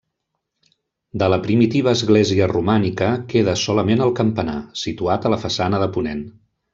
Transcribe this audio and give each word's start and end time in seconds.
De 1.23 1.27
la 1.33 1.37
primitiva 1.43 1.93
església 1.97 2.47
romànica 2.53 3.09
queda 3.35 3.55
solament 3.67 4.01
el 4.09 4.15
campanar, 4.23 4.57
situat 4.85 5.29
a 5.31 5.37
la 5.37 5.43
façana 5.49 5.83
de 5.87 5.91
ponent. 5.99 6.25